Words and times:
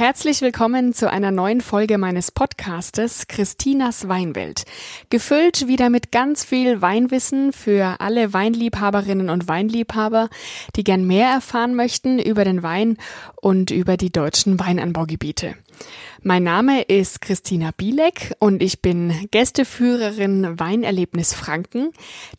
Herzlich 0.00 0.40
willkommen 0.40 0.94
zu 0.94 1.10
einer 1.10 1.30
neuen 1.30 1.60
Folge 1.60 1.98
meines 1.98 2.30
Podcastes 2.30 3.28
Christinas 3.28 4.08
Weinwelt. 4.08 4.64
Gefüllt 5.10 5.68
wieder 5.68 5.90
mit 5.90 6.10
ganz 6.10 6.42
viel 6.42 6.80
Weinwissen 6.80 7.52
für 7.52 8.00
alle 8.00 8.32
Weinliebhaberinnen 8.32 9.28
und 9.28 9.46
Weinliebhaber, 9.46 10.30
die 10.74 10.84
gern 10.84 11.06
mehr 11.06 11.28
erfahren 11.28 11.74
möchten 11.74 12.18
über 12.18 12.44
den 12.44 12.62
Wein 12.62 12.96
und 13.42 13.70
über 13.70 13.98
die 13.98 14.08
deutschen 14.08 14.58
Weinanbaugebiete. 14.58 15.54
Mein 16.22 16.42
Name 16.42 16.82
ist 16.82 17.22
Christina 17.22 17.70
Bielek 17.74 18.34
und 18.40 18.62
ich 18.62 18.82
bin 18.82 19.26
Gästeführerin 19.30 20.60
Weinerlebnis 20.60 21.32
Franken. 21.32 21.92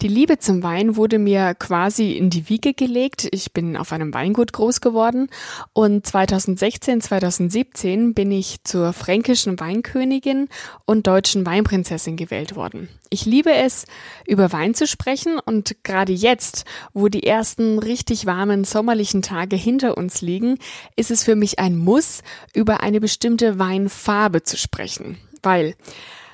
Die 0.04 0.08
Liebe 0.08 0.38
zum 0.38 0.62
Wein 0.62 0.98
wurde 0.98 1.18
mir 1.18 1.56
quasi 1.56 2.12
in 2.12 2.30
die 2.30 2.48
Wiege 2.48 2.76
gelegt. 2.76 3.28
Ich 3.32 3.54
bin 3.54 3.76
auf 3.76 3.92
einem 3.92 4.14
Weingut 4.14 4.54
groß 4.54 4.82
geworden 4.82 5.30
und 5.74 6.06
2016, 6.06 7.02
2017 7.02 8.14
bin 8.14 8.32
ich 8.32 8.64
zur 8.64 8.94
fränkischen 8.94 9.60
Weinkönigin 9.60 10.48
und 10.86 11.08
deutschen 11.08 11.44
Weinprinzessin 11.44 12.18
gewählt 12.18 12.56
worden. 12.56 12.88
Ich 13.10 13.26
liebe 13.26 13.52
es, 13.52 13.88
über 14.26 14.54
Wein 14.54 14.74
zu 14.74 14.88
sprechen 14.88 15.38
und 15.38 15.84
gerade 15.84 16.14
jetzt, 16.14 16.66
wo 16.94 17.10
die 17.10 17.24
ersten 17.24 17.78
richtig 17.78 18.26
warmen 18.26 18.64
sommerlichen 18.64 19.22
Tage 19.22 19.58
hinter 19.58 19.98
uns 19.98 20.22
liegen, 20.22 20.60
ist 20.96 21.12
es 21.12 21.24
für 21.24 21.36
mich 21.36 21.60
ein 21.60 21.76
Muss, 21.76 22.22
über 22.54 22.84
eine 22.84 23.02
bestimmte 23.02 23.60
Weinfarbe 23.72 24.44
zu 24.44 24.58
sprechen. 24.58 25.18
Weil 25.42 25.76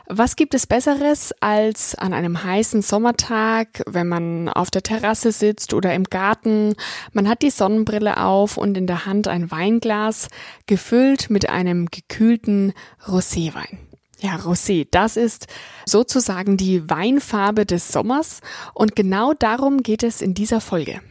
was 0.10 0.38
gibt 0.38 0.54
es 0.54 0.66
Besseres 0.66 1.34
als 1.42 1.94
an 1.94 2.14
einem 2.14 2.42
heißen 2.42 2.82
Sommertag, 2.82 3.84
wenn 3.86 4.08
man 4.08 4.48
auf 4.48 4.72
der 4.72 4.82
Terrasse 4.82 5.34
sitzt 5.34 5.74
oder 5.74 5.94
im 5.94 6.06
Garten, 6.06 6.76
man 7.12 7.28
hat 7.28 7.42
die 7.42 7.50
Sonnenbrille 7.50 8.24
auf 8.24 8.56
und 8.56 8.78
in 8.78 8.88
der 8.88 9.06
Hand 9.06 9.28
ein 9.28 9.52
Weinglas, 9.52 10.30
gefüllt 10.66 11.30
mit 11.30 11.50
einem 11.50 11.88
gekühlten 11.88 12.74
Roséwein. 13.06 13.80
Ja, 14.20 14.38
Rosé, 14.38 14.88
das 14.90 15.18
ist 15.18 15.48
sozusagen 15.86 16.56
die 16.56 16.90
Weinfarbe 16.90 17.66
des 17.66 17.90
Sommers 17.90 18.40
und 18.74 18.96
genau 18.96 19.34
darum 19.34 19.84
geht 19.84 20.04
es 20.04 20.22
in 20.22 20.34
dieser 20.34 20.62
Folge. 20.62 21.02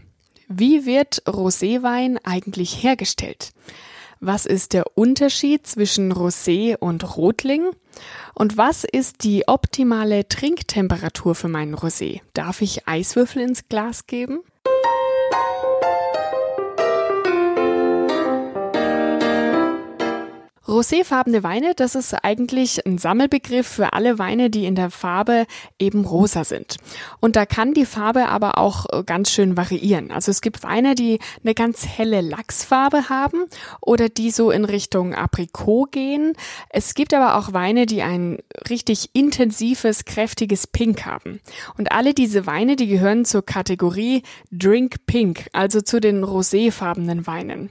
Wie 0.48 0.86
wird 0.86 1.22
Roséwein 1.26 2.16
eigentlich 2.24 2.82
hergestellt? 2.82 3.52
Was 4.26 4.44
ist 4.44 4.72
der 4.72 4.96
Unterschied 4.96 5.68
zwischen 5.68 6.12
Rosé 6.12 6.76
und 6.76 7.16
Rotling? 7.16 7.70
Und 8.34 8.56
was 8.56 8.82
ist 8.82 9.22
die 9.22 9.46
optimale 9.46 10.26
Trinktemperatur 10.26 11.36
für 11.36 11.46
meinen 11.46 11.76
Rosé? 11.76 12.22
Darf 12.34 12.60
ich 12.60 12.88
Eiswürfel 12.88 13.42
ins 13.42 13.68
Glas 13.68 14.08
geben? 14.08 14.40
Roséfarbene 20.76 21.42
Weine, 21.42 21.74
das 21.74 21.94
ist 21.94 22.12
eigentlich 22.22 22.84
ein 22.84 22.98
Sammelbegriff 22.98 23.66
für 23.66 23.94
alle 23.94 24.18
Weine, 24.18 24.50
die 24.50 24.66
in 24.66 24.74
der 24.74 24.90
Farbe 24.90 25.46
eben 25.78 26.04
rosa 26.04 26.44
sind. 26.44 26.76
Und 27.18 27.34
da 27.34 27.46
kann 27.46 27.72
die 27.72 27.86
Farbe 27.86 28.28
aber 28.28 28.58
auch 28.58 28.84
äh, 28.92 29.02
ganz 29.02 29.30
schön 29.30 29.56
variieren. 29.56 30.10
Also 30.10 30.30
es 30.30 30.42
gibt 30.42 30.62
Weine, 30.64 30.94
die 30.94 31.18
eine 31.42 31.54
ganz 31.54 31.86
helle 31.86 32.20
Lachsfarbe 32.20 33.08
haben 33.08 33.46
oder 33.80 34.10
die 34.10 34.30
so 34.30 34.50
in 34.50 34.66
Richtung 34.66 35.14
Aprikot 35.14 35.86
gehen. 35.92 36.34
Es 36.68 36.92
gibt 36.92 37.14
aber 37.14 37.36
auch 37.36 37.54
Weine, 37.54 37.86
die 37.86 38.02
ein 38.02 38.40
richtig 38.68 39.08
intensives, 39.14 40.04
kräftiges 40.04 40.66
Pink 40.66 41.06
haben. 41.06 41.40
Und 41.78 41.90
alle 41.90 42.12
diese 42.12 42.44
Weine, 42.44 42.76
die 42.76 42.86
gehören 42.86 43.24
zur 43.24 43.46
Kategorie 43.46 44.24
Drink 44.52 45.06
Pink, 45.06 45.48
also 45.54 45.80
zu 45.80 46.00
den 46.00 46.22
roséfarbenen 46.22 47.26
Weinen. 47.26 47.70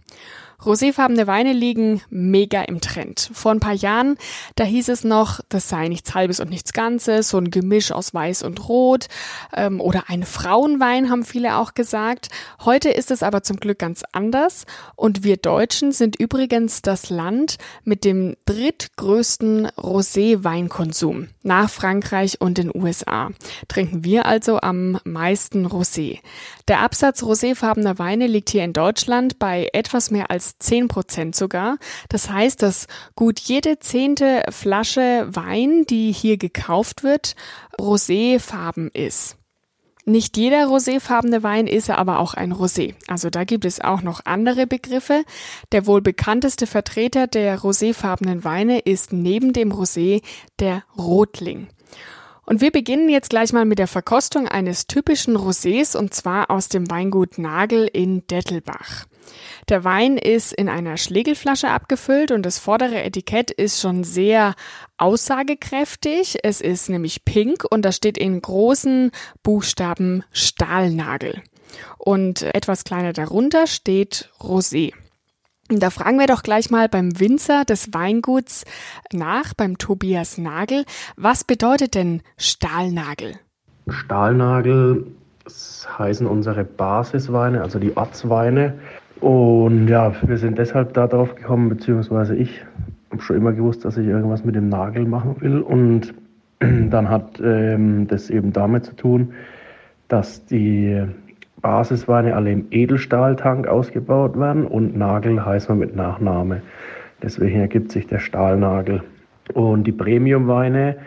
Roséfarbene 0.66 1.28
Weine 1.28 1.54
liegen 1.54 2.02
mega 2.10 2.62
im 2.64 2.82
Trend. 2.82 3.30
Vor 3.34 3.52
ein 3.52 3.60
paar 3.60 3.74
Jahren, 3.74 4.18
da 4.56 4.64
hieß 4.64 4.90
es 4.90 5.04
noch, 5.04 5.40
das 5.50 5.70
sei 5.70 5.88
nichts 5.88 6.16
Halbes 6.16 6.40
und 6.40 6.50
nichts 6.50 6.74
Ganzes, 6.74 7.30
so 7.30 7.38
ein 7.38 7.52
Gemisch 7.52 7.92
aus 7.92 8.14
Weiß 8.14 8.42
und 8.44 8.68
Rot 8.68 9.08
ähm, 9.56 9.80
oder 9.80 10.06
ein 10.08 10.24
Frauenwein, 10.24 11.10
haben 11.10 11.24
viele 11.24 11.58
auch 11.58 11.74
gesagt. 11.74 12.30
Heute 12.64 12.90
ist 12.90 13.12
es 13.12 13.22
aber 13.22 13.44
zum 13.44 13.58
Glück 13.58 13.80
ganz 13.80 14.04
anders 14.12 14.66
und 14.96 15.24
wir 15.24 15.38
Deutschen 15.38 15.92
sind 15.92 16.16
übrigens 16.16 16.82
das 16.82 17.10
Land 17.10 17.58
mit 17.84 18.04
dem 18.04 18.36
drittgrößten 18.46 19.68
Rosé-Weinkonsum 19.68 21.28
nach 21.44 21.70
Frankreich 21.70 22.42
und 22.42 22.58
den 22.58 22.76
USA. 22.76 23.30
Trinken 23.68 24.04
wir 24.04 24.26
also 24.26 24.60
am 24.62 25.00
meisten 25.04 25.68
Rosé. 25.68 26.20
Der 26.68 26.80
Absatz 26.80 27.22
roséfarbener 27.22 28.00
Weine 28.00 28.26
liegt 28.26 28.50
hier 28.50 28.64
in 28.64 28.74
Deutschland 28.74 29.38
bei 29.38 29.70
etwas 29.72 30.10
mehr 30.10 30.32
als 30.32 30.55
10 30.60 30.88
Prozent 30.88 31.36
sogar. 31.36 31.78
Das 32.10 32.30
heißt, 32.30 32.62
dass 32.62 32.88
gut 33.16 33.40
jede 33.40 33.80
zehnte 33.80 34.44
Flasche 34.50 35.28
Wein, 35.30 35.86
die 35.86 36.12
hier 36.12 36.38
gekauft 36.38 37.04
wird, 37.04 37.36
roséfarben 37.80 38.90
ist. 38.94 39.38
Nicht 40.08 40.38
jeder 40.38 40.68
roséfarbene 40.68 41.42
Wein 41.42 41.66
ist 41.66 41.90
aber 41.90 42.20
auch 42.20 42.36
ein 42.36 42.54
Rosé. 42.54 42.94
Also 43.08 43.32
da 43.32 43.44
gibt 43.44 43.66
es 43.66 43.82
auch 43.82 44.04
noch 44.04 44.22
andere 44.26 44.68
Begriffe. 44.68 45.24
Der 45.72 45.88
wohl 45.88 46.02
bekannteste 46.02 46.68
Vertreter 46.68 47.26
der 47.26 47.60
roséfarbenen 47.60 48.44
Weine 48.44 48.80
ist 48.80 49.14
neben 49.14 49.52
dem 49.52 49.72
Rosé 49.72 50.22
der 50.60 50.84
Rotling. 50.96 51.70
Und 52.46 52.62
wir 52.62 52.72
beginnen 52.72 53.10
jetzt 53.10 53.32
gleich 53.32 53.52
mal 53.52 53.66
mit 53.66 53.80
der 53.80 53.88
Verkostung 53.88 54.48
eines 54.48 54.86
typischen 54.86 55.36
Rosés 55.36 55.98
und 55.98 56.14
zwar 56.14 56.52
aus 56.52 56.70
dem 56.70 56.92
Weingut 56.92 57.40
Nagel 57.40 57.90
in 57.92 58.28
Dettelbach. 58.28 59.06
Der 59.70 59.84
Wein 59.84 60.18
ist 60.18 60.54
in 60.54 60.70
einer 60.70 60.98
Schlegelflasche 60.98 61.70
abgefüllt 61.70 62.32
und 62.32 62.46
das 62.46 62.60
vordere 62.60 63.04
Etikett 63.04 63.52
ist 63.52 63.82
schon 63.82 64.04
sehr 64.04 64.56
aussagekräftig. 64.98 66.38
Es 66.44 66.62
ist 66.62 66.90
nämlich 66.90 67.26
pink 67.26 67.64
und 67.70 67.84
da 67.84 67.92
steht 67.92 68.18
in 68.18 68.42
großen 68.42 69.12
Buchstaben 69.44 70.24
Stahlnagel. 70.32 71.42
Und 71.98 72.44
etwas 72.44 72.84
kleiner 72.84 73.14
darunter 73.14 73.68
steht 73.68 74.30
Rosé. 74.40 74.94
Da 75.68 75.90
fragen 75.90 76.20
wir 76.20 76.28
doch 76.28 76.44
gleich 76.44 76.70
mal 76.70 76.88
beim 76.88 77.20
Winzer 77.20 77.66
des 77.66 77.92
Weinguts 77.92 78.66
nach, 79.12 79.56
beim 79.56 79.80
Tobias 79.80 80.38
Nagel. 80.38 80.86
Was 81.16 81.44
bedeutet 81.44 81.96
denn 81.96 82.22
Stahlnagel? 82.38 83.40
Stahlnagel 83.88 85.08
heißen 85.98 86.28
unsere 86.28 86.64
Basisweine, 86.64 87.62
also 87.62 87.80
die 87.80 87.98
Ortsweine. 87.98 88.80
Und 89.22 89.88
ja, 89.88 90.14
wir 90.26 90.38
sind 90.38 90.58
deshalb 90.58 90.94
da 90.94 91.08
drauf 91.08 91.36
gekommen, 91.36 91.70
beziehungsweise 91.70 92.36
ich 92.36 92.64
habe 93.12 93.22
schon 93.22 93.38
immer 93.38 93.54
gewusst, 93.54 93.86
dass 93.86 93.98
ich 93.98 94.08
irgendwas 94.08 94.44
mit 94.44 94.56
dem 94.56 94.70
Nagel 94.70 95.06
machen 95.06 95.36
will. 95.40 95.62
Und 95.62 96.14
dann 96.60 97.10
hat 97.10 97.42
ähm, 97.44 98.08
das 98.08 98.30
eben 98.30 98.52
damit 98.54 98.86
zu 98.86 98.96
tun, 98.96 99.34
dass 100.08 100.46
die 100.46 101.04
Basisweine 101.62 102.36
alle 102.36 102.52
im 102.52 102.68
Edelstahltank 102.70 103.68
ausgebaut 103.68 104.38
werden 104.38 104.68
und 104.68 104.96
Nagel 104.96 105.44
heißt 105.44 105.70
man 105.70 105.80
mit 105.80 105.96
Nachname. 105.96 106.62
Deswegen 107.24 107.60
ergibt 107.60 107.92
sich 107.92 108.06
der 108.06 108.20
Stahlnagel. 108.20 109.02
Und 109.54 109.86
die 109.86 109.92
Premiumweine 109.92 110.98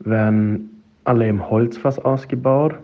werden 0.00 0.82
alle 1.04 1.28
im 1.28 1.48
Holzfass 1.48 1.98
ausgebaut 1.98 2.74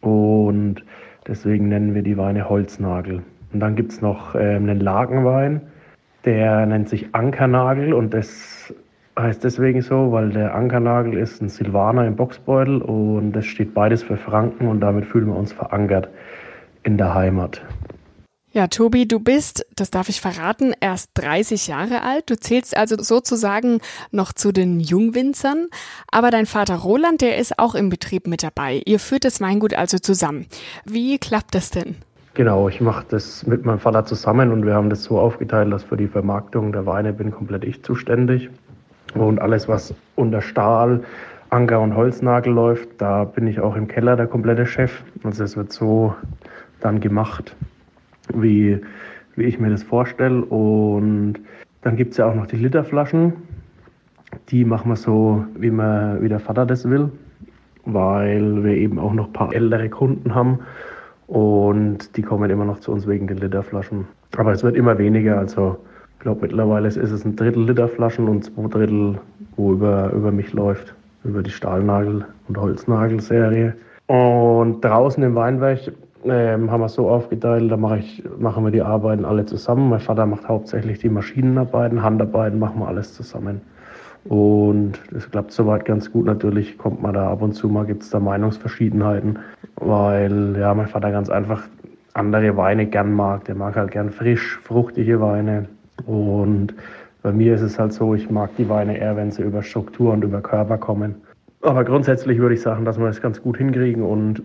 und 0.00 0.84
deswegen 1.26 1.68
nennen 1.68 1.94
wir 1.94 2.02
die 2.02 2.16
Weine 2.16 2.48
Holznagel. 2.48 3.22
Und 3.52 3.60
dann 3.60 3.76
gibt 3.76 3.92
es 3.92 4.00
noch 4.00 4.34
äh, 4.34 4.56
einen 4.56 4.80
Lagenwein, 4.80 5.62
der 6.24 6.66
nennt 6.66 6.88
sich 6.88 7.14
Ankernagel 7.14 7.92
und 7.92 8.14
das 8.14 8.74
heißt 9.18 9.42
deswegen 9.42 9.82
so, 9.82 10.12
weil 10.12 10.30
der 10.30 10.54
Ankernagel 10.54 11.16
ist 11.16 11.42
ein 11.42 11.48
Silvaner 11.48 12.06
im 12.06 12.16
Boxbeutel 12.16 12.82
und 12.82 13.32
das 13.32 13.46
steht 13.46 13.74
beides 13.74 14.02
für 14.02 14.16
Franken 14.16 14.68
und 14.68 14.80
damit 14.80 15.06
fühlen 15.06 15.26
wir 15.26 15.36
uns 15.36 15.52
verankert 15.52 16.08
in 16.82 16.96
der 16.96 17.14
Heimat. 17.14 17.62
Ja, 18.52 18.66
Tobi, 18.66 19.06
du 19.06 19.20
bist, 19.20 19.64
das 19.76 19.92
darf 19.92 20.08
ich 20.08 20.20
verraten, 20.20 20.74
erst 20.80 21.10
30 21.14 21.68
Jahre 21.68 22.02
alt. 22.02 22.28
Du 22.30 22.36
zählst 22.36 22.76
also 22.76 22.96
sozusagen 23.00 23.78
noch 24.10 24.32
zu 24.32 24.50
den 24.50 24.80
Jungwinzern. 24.80 25.68
Aber 26.10 26.32
dein 26.32 26.46
Vater 26.46 26.74
Roland, 26.74 27.20
der 27.20 27.36
ist 27.38 27.60
auch 27.60 27.76
im 27.76 27.90
Betrieb 27.90 28.26
mit 28.26 28.42
dabei. 28.42 28.82
Ihr 28.86 28.98
führt 28.98 29.24
das 29.24 29.40
Weingut 29.40 29.74
also 29.74 29.98
zusammen. 29.98 30.46
Wie 30.84 31.18
klappt 31.18 31.54
das 31.54 31.70
denn? 31.70 31.94
Genau, 32.34 32.68
ich 32.68 32.80
mache 32.80 33.04
das 33.08 33.44
mit 33.44 33.64
meinem 33.64 33.80
Vater 33.80 34.04
zusammen 34.04 34.52
und 34.52 34.64
wir 34.64 34.74
haben 34.74 34.88
das 34.88 35.02
so 35.02 35.18
aufgeteilt, 35.18 35.72
dass 35.72 35.82
für 35.82 35.96
die 35.96 36.06
Vermarktung 36.06 36.72
der 36.72 36.86
Weine 36.86 37.12
bin 37.12 37.32
komplett 37.32 37.64
ich 37.64 37.82
zuständig. 37.82 38.48
Und 39.14 39.40
alles, 39.40 39.66
was 39.66 39.92
unter 40.14 40.40
Stahl, 40.40 41.02
Anker 41.50 41.80
und 41.80 41.96
Holznagel 41.96 42.52
läuft, 42.52 42.88
da 42.98 43.24
bin 43.24 43.48
ich 43.48 43.58
auch 43.58 43.74
im 43.74 43.88
Keller 43.88 44.14
der 44.14 44.28
komplette 44.28 44.64
Chef. 44.64 45.02
Also 45.24 45.42
es 45.42 45.56
wird 45.56 45.72
so 45.72 46.14
dann 46.78 47.00
gemacht, 47.00 47.56
wie, 48.32 48.80
wie 49.34 49.44
ich 49.44 49.58
mir 49.58 49.70
das 49.70 49.82
vorstelle. 49.82 50.44
Und 50.44 51.40
dann 51.82 51.96
gibt 51.96 52.12
es 52.12 52.18
ja 52.18 52.26
auch 52.26 52.34
noch 52.36 52.46
die 52.46 52.56
Literflaschen. 52.56 53.32
Die 54.50 54.64
machen 54.64 54.92
wir 54.92 54.96
so, 54.96 55.44
wie, 55.56 55.72
man, 55.72 56.22
wie 56.22 56.28
der 56.28 56.38
Vater 56.38 56.64
das 56.64 56.88
will, 56.88 57.10
weil 57.84 58.62
wir 58.62 58.76
eben 58.76 59.00
auch 59.00 59.12
noch 59.12 59.26
ein 59.26 59.32
paar 59.32 59.52
ältere 59.52 59.88
Kunden 59.88 60.32
haben. 60.32 60.60
Und 61.30 62.16
die 62.16 62.22
kommen 62.22 62.50
immer 62.50 62.64
noch 62.64 62.80
zu 62.80 62.90
uns 62.90 63.06
wegen 63.06 63.28
den 63.28 63.38
Literflaschen. 63.38 64.04
Aber 64.36 64.50
es 64.50 64.64
wird 64.64 64.74
immer 64.74 64.98
weniger. 64.98 65.38
Also 65.38 65.76
Ich 66.20 66.22
glaube, 66.24 66.40
mittlerweile 66.42 66.88
ist 66.88 66.96
es 66.98 67.24
ein 67.24 67.36
Drittel 67.36 67.64
Liter 67.64 67.88
Flaschen 67.88 68.28
und 68.28 68.44
zwei 68.44 68.66
Drittel, 68.68 69.18
wo 69.56 69.72
über, 69.72 70.12
über 70.12 70.32
mich 70.32 70.52
läuft, 70.52 70.92
über 71.24 71.42
die 71.42 71.50
Stahlnagel- 71.50 72.26
und 72.48 72.58
Holznagel-Serie. 72.58 73.74
Und 74.08 74.84
draußen 74.84 75.22
im 75.22 75.36
Weinberg 75.36 75.78
ähm, 76.24 76.70
haben 76.70 76.80
wir 76.80 76.86
es 76.86 76.94
so 76.94 77.08
aufgeteilt, 77.08 77.70
da 77.70 77.76
mache 77.76 78.00
ich, 78.00 78.24
machen 78.38 78.64
wir 78.64 78.72
die 78.72 78.82
Arbeiten 78.82 79.24
alle 79.24 79.46
zusammen. 79.46 79.88
Mein 79.88 80.00
Vater 80.00 80.26
macht 80.26 80.48
hauptsächlich 80.48 80.98
die 80.98 81.08
Maschinenarbeiten, 81.08 82.02
Handarbeiten 82.02 82.58
machen 82.58 82.80
wir 82.80 82.88
alles 82.88 83.14
zusammen. 83.14 83.60
Und 84.24 85.00
es 85.16 85.30
klappt 85.30 85.52
soweit 85.52 85.84
ganz 85.84 86.12
gut. 86.12 86.26
Natürlich 86.26 86.76
kommt 86.76 87.00
man 87.02 87.14
da 87.14 87.30
ab 87.30 87.42
und 87.42 87.54
zu 87.54 87.68
mal, 87.68 87.86
gibt 87.86 88.02
es 88.02 88.10
da 88.10 88.20
Meinungsverschiedenheiten, 88.20 89.38
weil 89.76 90.56
ja 90.58 90.74
mein 90.74 90.88
Vater 90.88 91.10
ganz 91.10 91.30
einfach 91.30 91.62
andere 92.14 92.56
Weine 92.56 92.86
gern 92.86 93.12
mag. 93.14 93.44
Der 93.46 93.54
mag 93.54 93.76
halt 93.76 93.92
gern 93.92 94.10
frisch, 94.10 94.58
fruchtige 94.62 95.20
Weine. 95.20 95.66
Und 96.06 96.74
bei 97.22 97.32
mir 97.32 97.54
ist 97.54 97.62
es 97.62 97.78
halt 97.78 97.92
so, 97.92 98.14
ich 98.14 98.30
mag 98.30 98.50
die 98.56 98.68
Weine 98.68 98.98
eher, 98.98 99.16
wenn 99.16 99.30
sie 99.30 99.42
über 99.42 99.62
Struktur 99.62 100.12
und 100.12 100.24
über 100.24 100.40
Körper 100.40 100.78
kommen. 100.78 101.14
Aber 101.62 101.84
grundsätzlich 101.84 102.38
würde 102.38 102.54
ich 102.54 102.62
sagen, 102.62 102.84
dass 102.84 102.98
wir 102.98 103.06
das 103.06 103.20
ganz 103.20 103.42
gut 103.42 103.58
hinkriegen 103.58 104.02
und 104.02 104.42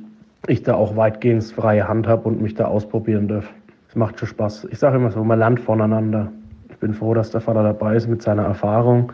ich 0.47 0.63
da 0.63 0.75
auch 0.75 0.95
weitgehend 0.95 1.43
freie 1.45 1.87
Hand 1.87 2.07
habe 2.07 2.27
und 2.27 2.41
mich 2.41 2.55
da 2.55 2.65
ausprobieren 2.65 3.27
darf. 3.27 3.49
Es 3.89 3.95
macht 3.95 4.19
schon 4.19 4.27
Spaß. 4.27 4.67
Ich 4.71 4.79
sage 4.79 4.97
immer 4.97 5.11
so, 5.11 5.23
man 5.23 5.39
lernt 5.39 5.59
voneinander. 5.59 6.31
Ich 6.69 6.77
bin 6.77 6.93
froh, 6.93 7.13
dass 7.13 7.31
der 7.31 7.41
Vater 7.41 7.63
dabei 7.63 7.95
ist 7.95 8.07
mit 8.07 8.21
seiner 8.21 8.43
Erfahrung. 8.43 9.13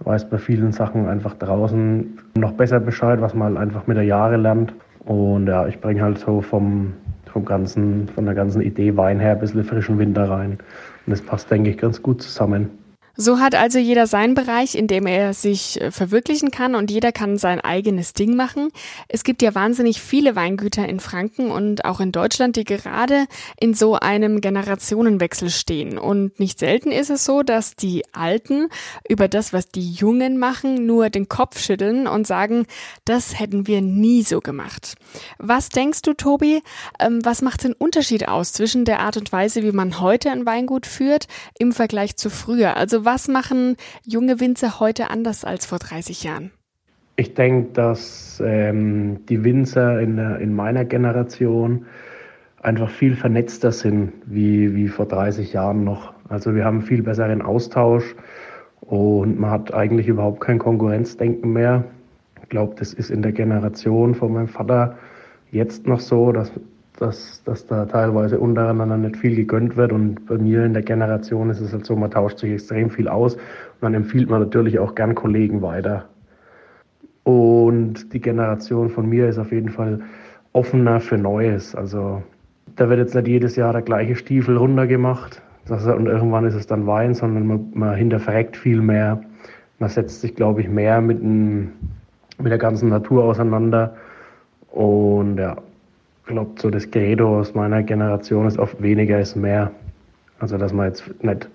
Weiß 0.00 0.28
bei 0.28 0.38
vielen 0.38 0.72
Sachen 0.72 1.08
einfach 1.08 1.34
draußen 1.34 2.18
noch 2.36 2.52
besser 2.52 2.80
Bescheid, 2.80 3.20
was 3.20 3.34
man 3.34 3.48
halt 3.48 3.56
einfach 3.56 3.86
mit 3.86 3.96
der 3.96 4.04
Jahre 4.04 4.36
lernt. 4.36 4.74
Und 5.04 5.46
ja, 5.46 5.66
ich 5.66 5.80
bringe 5.80 6.02
halt 6.02 6.18
so 6.18 6.40
vom, 6.40 6.92
vom 7.32 7.44
ganzen, 7.44 8.08
von 8.08 8.24
der 8.26 8.34
ganzen 8.34 8.60
Idee 8.60 8.96
Wein 8.96 9.20
her 9.20 9.32
ein 9.32 9.40
bisschen 9.40 9.64
frischen 9.64 9.98
Winter 9.98 10.28
rein. 10.28 10.52
Und 11.06 11.10
das 11.10 11.22
passt, 11.22 11.50
denke 11.50 11.70
ich, 11.70 11.78
ganz 11.78 12.02
gut 12.02 12.22
zusammen. 12.22 12.70
So 13.16 13.38
hat 13.38 13.54
also 13.54 13.78
jeder 13.78 14.06
seinen 14.06 14.34
Bereich, 14.34 14.74
in 14.74 14.88
dem 14.88 15.06
er 15.06 15.32
sich 15.32 15.80
äh, 15.80 15.90
verwirklichen 15.90 16.50
kann 16.50 16.74
und 16.74 16.90
jeder 16.90 17.12
kann 17.12 17.38
sein 17.38 17.60
eigenes 17.60 18.12
Ding 18.12 18.36
machen. 18.36 18.68
Es 19.08 19.24
gibt 19.24 19.40
ja 19.40 19.54
wahnsinnig 19.54 20.02
viele 20.02 20.36
Weingüter 20.36 20.86
in 20.86 21.00
Franken 21.00 21.50
und 21.50 21.86
auch 21.86 22.00
in 22.00 22.12
Deutschland, 22.12 22.56
die 22.56 22.64
gerade 22.64 23.26
in 23.58 23.72
so 23.72 23.94
einem 23.94 24.42
Generationenwechsel 24.42 25.48
stehen. 25.48 25.98
Und 25.98 26.38
nicht 26.38 26.58
selten 26.58 26.92
ist 26.92 27.08
es 27.08 27.24
so, 27.24 27.42
dass 27.42 27.74
die 27.74 28.04
Alten 28.12 28.68
über 29.08 29.28
das, 29.28 29.54
was 29.54 29.68
die 29.68 29.92
Jungen 29.92 30.38
machen, 30.38 30.84
nur 30.84 31.08
den 31.08 31.28
Kopf 31.28 31.58
schütteln 31.58 32.06
und 32.06 32.26
sagen, 32.26 32.66
das 33.06 33.40
hätten 33.40 33.66
wir 33.66 33.80
nie 33.80 34.24
so 34.24 34.40
gemacht. 34.40 34.96
Was 35.38 35.70
denkst 35.70 36.02
du, 36.02 36.12
Tobi, 36.12 36.62
ähm, 37.00 37.24
was 37.24 37.40
macht 37.40 37.64
den 37.64 37.72
Unterschied 37.72 38.28
aus 38.28 38.52
zwischen 38.52 38.84
der 38.84 39.00
Art 39.00 39.16
und 39.16 39.32
Weise, 39.32 39.62
wie 39.62 39.72
man 39.72 40.00
heute 40.00 40.30
ein 40.30 40.44
Weingut 40.44 40.84
führt, 40.84 41.28
im 41.58 41.72
Vergleich 41.72 42.16
zu 42.16 42.28
früher? 42.28 42.76
Also 42.76 43.05
was 43.06 43.28
machen 43.28 43.76
junge 44.04 44.40
Winzer 44.40 44.80
heute 44.80 45.08
anders 45.08 45.44
als 45.44 45.64
vor 45.64 45.78
30 45.78 46.24
Jahren? 46.24 46.50
Ich 47.16 47.32
denke, 47.32 47.72
dass 47.72 48.42
ähm, 48.44 49.24
die 49.26 49.42
Winzer 49.42 50.00
in, 50.00 50.18
in 50.18 50.54
meiner 50.54 50.84
Generation 50.84 51.86
einfach 52.60 52.90
viel 52.90 53.16
vernetzter 53.16 53.72
sind 53.72 54.12
wie, 54.26 54.74
wie 54.74 54.88
vor 54.88 55.06
30 55.06 55.54
Jahren 55.54 55.84
noch. 55.84 56.12
Also 56.28 56.54
wir 56.54 56.64
haben 56.64 56.82
viel 56.82 57.02
besseren 57.02 57.40
Austausch 57.40 58.14
und 58.80 59.38
man 59.38 59.50
hat 59.50 59.72
eigentlich 59.72 60.08
überhaupt 60.08 60.40
kein 60.40 60.58
Konkurrenzdenken 60.58 61.52
mehr. 61.52 61.84
Ich 62.42 62.48
glaube, 62.50 62.74
das 62.76 62.92
ist 62.92 63.10
in 63.10 63.22
der 63.22 63.32
Generation 63.32 64.14
von 64.14 64.32
meinem 64.32 64.48
Vater 64.48 64.98
jetzt 65.50 65.86
noch 65.86 66.00
so, 66.00 66.32
dass 66.32 66.52
dass, 66.98 67.42
dass 67.44 67.66
da 67.66 67.84
teilweise 67.86 68.38
untereinander 68.38 68.96
nicht 68.96 69.16
viel 69.16 69.36
gegönnt 69.36 69.76
wird. 69.76 69.92
Und 69.92 70.26
bei 70.26 70.38
mir 70.38 70.64
in 70.64 70.72
der 70.72 70.82
Generation 70.82 71.50
ist 71.50 71.60
es 71.60 71.72
halt 71.72 71.86
so, 71.86 71.96
man 71.96 72.10
tauscht 72.10 72.38
sich 72.38 72.52
extrem 72.52 72.90
viel 72.90 73.08
aus 73.08 73.34
und 73.34 73.42
dann 73.82 73.94
empfiehlt 73.94 74.30
man 74.30 74.40
natürlich 74.40 74.78
auch 74.78 74.94
gern 74.94 75.14
Kollegen 75.14 75.62
weiter. 75.62 76.06
Und 77.24 78.12
die 78.12 78.20
Generation 78.20 78.88
von 78.88 79.08
mir 79.08 79.28
ist 79.28 79.38
auf 79.38 79.52
jeden 79.52 79.70
Fall 79.70 80.00
offener 80.52 81.00
für 81.00 81.18
Neues. 81.18 81.74
Also 81.74 82.22
da 82.76 82.88
wird 82.88 83.00
jetzt 83.00 83.14
nicht 83.14 83.28
jedes 83.28 83.56
Jahr 83.56 83.72
der 83.72 83.82
gleiche 83.82 84.16
Stiefel 84.16 84.56
runtergemacht 84.56 85.42
und 85.68 86.06
irgendwann 86.06 86.44
ist 86.44 86.54
es 86.54 86.66
dann 86.66 86.86
Wein, 86.86 87.14
sondern 87.14 87.46
man, 87.46 87.70
man 87.74 87.94
hinterfragt 87.96 88.56
viel 88.56 88.80
mehr. 88.80 89.20
Man 89.78 89.88
setzt 89.88 90.20
sich, 90.20 90.36
glaube 90.36 90.60
ich, 90.60 90.68
mehr 90.68 91.00
mit, 91.00 91.20
dem, 91.20 91.72
mit 92.38 92.52
der 92.52 92.58
ganzen 92.58 92.88
Natur 92.88 93.24
auseinander. 93.24 93.96
Und 94.70 95.38
ja, 95.38 95.56
glaube, 96.26 96.50
so 96.60 96.70
das 96.70 96.90
Credo 96.90 97.40
aus 97.40 97.54
meiner 97.54 97.82
Generation 97.82 98.46
ist 98.46 98.58
oft 98.58 98.80
weniger 98.82 99.20
ist 99.20 99.36
mehr. 99.36 99.70
Also, 100.38 100.58
dass 100.58 100.72
man 100.72 100.88
jetzt 100.88 101.04
nicht 101.22 101.48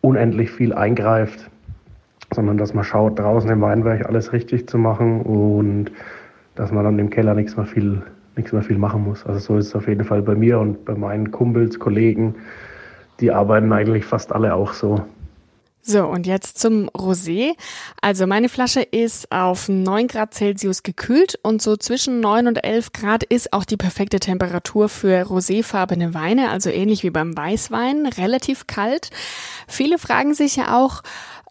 unendlich 0.00 0.50
viel 0.50 0.72
eingreift, 0.72 1.50
sondern 2.32 2.56
dass 2.56 2.72
man 2.74 2.84
schaut, 2.84 3.18
draußen 3.18 3.50
im 3.50 3.60
Weinberg 3.60 4.06
alles 4.06 4.32
richtig 4.32 4.68
zu 4.68 4.78
machen 4.78 5.22
und 5.22 5.90
dass 6.54 6.72
man 6.72 6.84
dann 6.84 6.98
im 6.98 7.10
Keller 7.10 7.34
nichts 7.34 7.56
mehr 7.56 7.66
viel, 7.66 8.02
nichts 8.36 8.52
mehr 8.52 8.62
viel 8.62 8.78
machen 8.78 9.04
muss. 9.04 9.24
Also 9.26 9.40
so 9.40 9.58
ist 9.58 9.66
es 9.68 9.74
auf 9.74 9.88
jeden 9.88 10.04
Fall 10.04 10.22
bei 10.22 10.34
mir 10.34 10.58
und 10.58 10.84
bei 10.84 10.94
meinen 10.94 11.30
Kumpels, 11.30 11.78
Kollegen. 11.78 12.34
Die 13.20 13.30
arbeiten 13.30 13.72
eigentlich 13.72 14.04
fast 14.04 14.32
alle 14.32 14.54
auch 14.54 14.72
so. 14.72 15.02
So, 15.86 16.06
und 16.06 16.26
jetzt 16.26 16.58
zum 16.58 16.88
Rosé. 16.88 17.52
Also 18.00 18.26
meine 18.26 18.48
Flasche 18.48 18.80
ist 18.80 19.30
auf 19.30 19.68
9 19.68 20.08
Grad 20.08 20.32
Celsius 20.32 20.82
gekühlt 20.82 21.38
und 21.42 21.60
so 21.60 21.76
zwischen 21.76 22.20
9 22.20 22.46
und 22.46 22.64
11 22.64 22.92
Grad 22.92 23.22
ist 23.22 23.52
auch 23.52 23.66
die 23.66 23.76
perfekte 23.76 24.18
Temperatur 24.18 24.88
für 24.88 25.26
roséfarbene 25.26 26.14
Weine, 26.14 26.48
also 26.48 26.70
ähnlich 26.70 27.02
wie 27.02 27.10
beim 27.10 27.36
Weißwein, 27.36 28.06
relativ 28.06 28.66
kalt. 28.66 29.10
Viele 29.68 29.98
fragen 29.98 30.32
sich 30.32 30.56
ja 30.56 30.74
auch, 30.74 31.02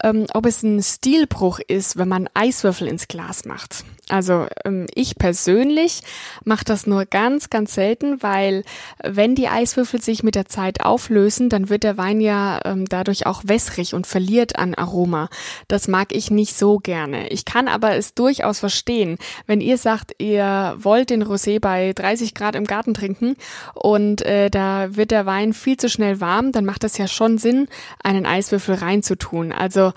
ähm, 0.04 0.26
ob 0.34 0.48
es 0.48 0.64
ein 0.64 0.82
Stilbruch 0.82 1.60
ist, 1.60 1.98
wenn 1.98 2.08
man 2.08 2.28
Eiswürfel 2.34 2.88
ins 2.88 3.08
Glas 3.08 3.46
macht. 3.46 3.86
Also 4.10 4.48
ähm, 4.66 4.86
ich 4.94 5.16
persönlich 5.16 6.02
mache 6.44 6.66
das 6.66 6.86
nur 6.86 7.06
ganz, 7.06 7.50
ganz 7.50 7.74
selten, 7.74 8.22
weil 8.22 8.66
wenn 9.02 9.34
die 9.34 9.48
Eiswürfel 9.48 10.02
sich 10.02 10.24
mit 10.24 10.36
der 10.36 10.48
Zeit 10.48 10.82
auflösen, 10.82 11.48
dann 11.48 11.70
wird 11.70 11.84
der 11.84 11.98
Wein 11.98 12.20
ja 12.20 12.60
ähm, 12.66 12.86
dadurch 12.86 13.26
auch 13.26 13.44
wässrig 13.46 13.94
und 13.94 14.06
verliert 14.06 14.58
an 14.58 14.76
Aroma. 14.76 15.30
Das 15.70 15.88
mag 15.88 16.14
ich 16.14 16.32
nicht 16.32 16.58
so 16.58 16.80
gerne. 16.80 17.30
Ich 17.30 17.46
kann 17.46 17.70
aber 17.70 17.96
es 17.96 18.14
durchaus 18.14 18.60
verstehen, 18.60 19.18
wenn 19.48 19.62
ihr 19.62 19.78
sagt, 19.78 20.16
ihr 20.18 20.76
wollt 20.78 21.10
den 21.10 21.24
Rosé 21.24 21.62
bei 21.62 21.94
30 21.94 22.34
Grad 22.34 22.56
im 22.56 22.66
Garten 22.66 22.94
trinken 22.94 23.38
und 23.74 24.22
äh, 24.24 24.50
da 24.50 24.98
wird 24.98 25.12
der 25.12 25.26
Wein 25.26 25.54
viel 25.54 25.78
zu 25.78 25.88
schnell 25.88 26.20
warm, 26.20 26.52
dann 26.52 26.66
macht 26.66 26.84
es 26.84 26.98
ja 26.98 27.08
schon 27.08 27.38
Sinn, 27.38 27.70
einen 28.04 28.26
Eiswürfel 28.26 28.76
reinzutun. 28.76 29.54
Also 29.54 29.94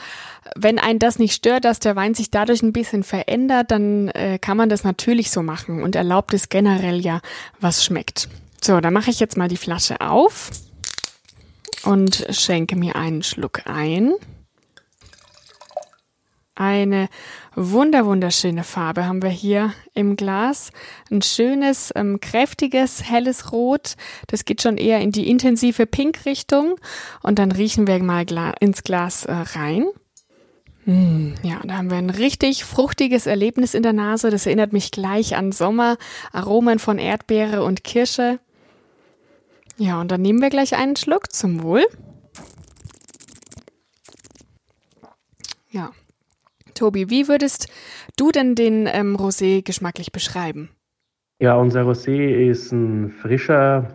wenn 0.57 0.79
ein 0.79 0.99
das 0.99 1.19
nicht 1.19 1.35
stört, 1.35 1.65
dass 1.65 1.79
der 1.79 1.97
Wein 1.97 2.15
sich 2.15 2.31
dadurch 2.31 2.63
ein 2.63 2.73
bisschen 2.73 3.03
verändert, 3.03 3.71
dann 3.71 4.09
äh, 4.09 4.39
kann 4.41 4.57
man 4.57 4.69
das 4.69 4.85
natürlich 4.85 5.31
so 5.31 5.43
machen 5.43 5.83
und 5.83 5.97
erlaubt 5.97 6.35
es 6.35 6.49
generell 6.49 7.01
ja, 7.01 7.21
was 7.61 7.85
schmeckt. 7.85 8.29
So, 8.63 8.81
dann 8.81 8.95
mache 8.95 9.11
ich 9.11 9.21
jetzt 9.21 9.37
mal 9.37 9.49
die 9.49 9.57
Flasche 9.57 10.01
auf 10.01 10.51
und 11.85 12.27
schenke 12.31 12.77
mir 12.77 12.97
einen 12.97 13.23
Schluck 13.23 13.63
ein. 13.67 14.13
Eine 16.59 17.11
wunder 17.55 18.07
wunderschöne 18.07 18.65
Farbe 18.65 19.07
haben 19.07 19.21
wir 19.21 19.29
hier 19.29 19.75
im 19.93 20.17
Glas. 20.17 20.71
Ein 21.11 21.21
schönes, 21.21 21.93
ähm, 21.95 22.19
kräftiges, 22.19 23.05
helles 23.05 23.53
Rot. 23.53 23.97
Das 24.29 24.47
geht 24.47 24.63
schon 24.63 24.79
eher 24.79 25.01
in 25.01 25.13
die 25.13 25.29
intensive 25.29 25.85
Pink-Richtung. 25.85 26.77
Und 27.23 27.39
dann 27.39 27.53
riechen 27.53 27.87
wir 27.87 28.03
mal 28.03 28.25
ins 28.59 28.83
Glas 28.85 29.27
äh, 29.27 29.33
rein. 29.35 29.85
Hm, 30.87 31.35
ja, 31.43 31.59
da 31.65 31.79
haben 31.79 31.91
wir 31.91 31.97
ein 31.97 32.11
richtig 32.11 32.65
fruchtiges 32.65 33.27
Erlebnis 33.27 33.75
in 33.75 33.83
der 33.83 33.93
Nase. 33.93 34.31
Das 34.31 34.47
erinnert 34.47 34.73
mich 34.73 34.93
gleich 34.93 35.37
an 35.37 35.51
Sommer, 35.51 35.97
Aromen 36.33 36.79
von 36.79 36.99
Erdbeere 36.99 37.65
und 37.65 37.83
Kirsche. 37.83 38.39
Ja, 39.79 40.01
und 40.01 40.13
dann 40.13 40.23
nehmen 40.23 40.41
wir 40.41 40.49
gleich 40.49 40.77
einen 40.77 40.95
Schluck 40.95 41.33
zum 41.33 41.65
Wohl. 41.65 41.85
Ja. 45.71 45.91
Tobi, 46.75 47.11
wie 47.11 47.27
würdest 47.27 47.67
du 48.17 48.31
denn 48.31 48.55
den 48.55 48.87
ähm, 48.87 49.17
Rosé 49.17 49.63
geschmacklich 49.63 50.13
beschreiben? 50.13 50.71
Ja, 51.41 51.57
unser 51.57 51.83
Rosé 51.83 52.49
ist 52.49 52.71
ein 52.71 53.11
frischer 53.11 53.91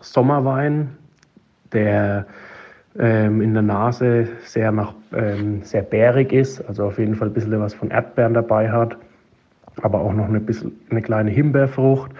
Sommerwein, 0.00 0.96
der 1.72 2.26
ähm, 2.98 3.40
in 3.40 3.54
der 3.54 3.62
Nase 3.62 4.28
sehr, 4.44 4.72
nach, 4.72 4.94
ähm, 5.12 5.62
sehr 5.62 5.82
bärig 5.82 6.32
ist, 6.32 6.60
also 6.68 6.84
auf 6.86 6.98
jeden 6.98 7.14
Fall 7.14 7.28
ein 7.28 7.34
bisschen 7.34 7.58
was 7.60 7.74
von 7.74 7.90
Erdbeeren 7.90 8.34
dabei 8.34 8.70
hat, 8.70 8.96
aber 9.82 10.00
auch 10.00 10.12
noch 10.12 10.28
eine, 10.28 10.40
bisschen, 10.40 10.72
eine 10.90 11.02
kleine 11.02 11.30
Himbeerfrucht. 11.30 12.10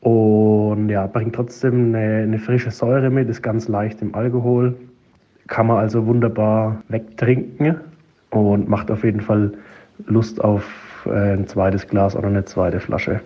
Und 0.00 0.88
ja, 0.90 1.06
bringt 1.06 1.34
trotzdem 1.34 1.94
eine, 1.94 2.22
eine 2.22 2.38
frische 2.38 2.70
Säure 2.70 3.10
mit, 3.10 3.28
ist 3.28 3.42
ganz 3.42 3.66
leicht 3.66 4.00
im 4.00 4.14
Alkohol. 4.14 4.74
Kann 5.48 5.66
man 5.66 5.78
also 5.78 6.06
wunderbar 6.06 6.82
wegtrinken 6.88 7.76
und 8.30 8.68
macht 8.68 8.90
auf 8.90 9.02
jeden 9.02 9.20
Fall 9.20 9.52
Lust 10.06 10.42
auf 10.42 10.64
äh, 11.06 11.32
ein 11.32 11.46
zweites 11.46 11.86
Glas 11.88 12.14
oder 12.14 12.28
eine 12.28 12.44
zweite 12.44 12.78
Flasche. 12.78 13.20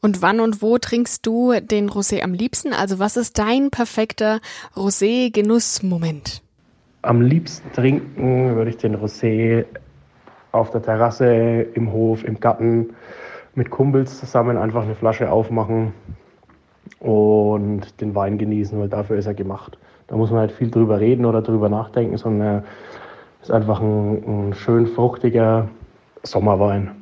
Und 0.00 0.22
wann 0.22 0.40
und 0.40 0.62
wo 0.62 0.78
trinkst 0.78 1.26
du 1.26 1.54
den 1.60 1.88
Rosé 1.88 2.22
am 2.22 2.32
liebsten? 2.32 2.72
Also 2.72 2.98
was 2.98 3.16
ist 3.16 3.38
dein 3.38 3.70
perfekter 3.70 4.40
Rosé-Genussmoment? 4.76 6.42
Am 7.02 7.22
liebsten 7.22 7.72
trinken 7.72 8.56
würde 8.56 8.70
ich 8.70 8.76
den 8.76 8.96
Rosé 8.96 9.64
auf 10.52 10.70
der 10.70 10.82
Terrasse, 10.82 11.62
im 11.74 11.92
Hof, 11.92 12.24
im 12.24 12.40
Garten 12.40 12.90
mit 13.54 13.70
Kumpels 13.70 14.18
zusammen 14.18 14.56
einfach 14.56 14.82
eine 14.82 14.94
Flasche 14.94 15.30
aufmachen 15.30 15.92
und 16.98 18.00
den 18.00 18.14
Wein 18.14 18.38
genießen, 18.38 18.78
weil 18.78 18.88
dafür 18.88 19.16
ist 19.16 19.26
er 19.26 19.34
gemacht. 19.34 19.78
Da 20.06 20.16
muss 20.16 20.30
man 20.30 20.40
halt 20.40 20.52
viel 20.52 20.70
drüber 20.70 21.00
reden 21.00 21.24
oder 21.24 21.42
drüber 21.42 21.68
nachdenken, 21.68 22.16
sondern 22.16 22.64
ist 23.42 23.50
einfach 23.50 23.80
ein, 23.80 24.48
ein 24.48 24.54
schön 24.54 24.86
fruchtiger 24.86 25.68
Sommerwein. 26.22 26.99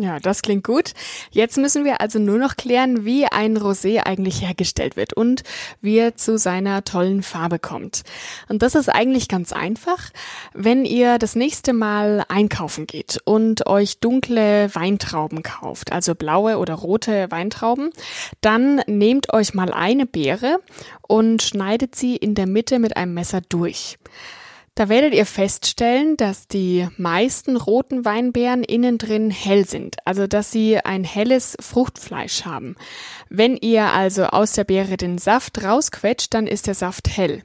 Ja, 0.00 0.20
das 0.20 0.42
klingt 0.42 0.62
gut. 0.62 0.92
Jetzt 1.32 1.56
müssen 1.56 1.84
wir 1.84 2.00
also 2.00 2.20
nur 2.20 2.38
noch 2.38 2.56
klären, 2.56 3.04
wie 3.04 3.26
ein 3.26 3.58
Rosé 3.58 4.06
eigentlich 4.06 4.42
hergestellt 4.42 4.96
wird 4.96 5.12
und 5.12 5.42
wie 5.80 5.98
er 5.98 6.14
zu 6.14 6.38
seiner 6.38 6.84
tollen 6.84 7.24
Farbe 7.24 7.58
kommt. 7.58 8.02
Und 8.48 8.62
das 8.62 8.76
ist 8.76 8.88
eigentlich 8.88 9.26
ganz 9.26 9.52
einfach. 9.52 10.10
Wenn 10.54 10.84
ihr 10.84 11.18
das 11.18 11.34
nächste 11.34 11.72
Mal 11.72 12.24
einkaufen 12.28 12.86
geht 12.86 13.20
und 13.24 13.66
euch 13.66 13.98
dunkle 13.98 14.72
Weintrauben 14.72 15.42
kauft, 15.42 15.90
also 15.90 16.14
blaue 16.14 16.58
oder 16.58 16.74
rote 16.74 17.28
Weintrauben, 17.30 17.90
dann 18.40 18.80
nehmt 18.86 19.32
euch 19.32 19.52
mal 19.52 19.72
eine 19.72 20.06
Beere 20.06 20.60
und 21.08 21.42
schneidet 21.42 21.96
sie 21.96 22.14
in 22.14 22.36
der 22.36 22.46
Mitte 22.46 22.78
mit 22.78 22.96
einem 22.96 23.14
Messer 23.14 23.40
durch. 23.40 23.98
Da 24.78 24.88
werdet 24.88 25.12
ihr 25.12 25.26
feststellen, 25.26 26.16
dass 26.16 26.46
die 26.46 26.86
meisten 26.96 27.56
roten 27.56 28.04
Weinbeeren 28.04 28.62
innen 28.62 28.96
drin 28.96 29.28
hell 29.28 29.66
sind, 29.66 29.96
also 30.04 30.28
dass 30.28 30.52
sie 30.52 30.78
ein 30.78 31.02
helles 31.02 31.56
Fruchtfleisch 31.58 32.44
haben. 32.44 32.76
Wenn 33.28 33.56
ihr 33.56 33.86
also 33.86 34.26
aus 34.26 34.52
der 34.52 34.62
Beere 34.62 34.96
den 34.96 35.18
Saft 35.18 35.64
rausquetscht, 35.64 36.32
dann 36.32 36.46
ist 36.46 36.68
der 36.68 36.74
Saft 36.74 37.08
hell. 37.08 37.42